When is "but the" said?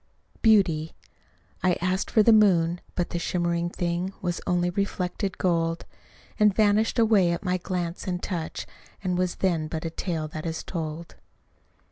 2.95-3.19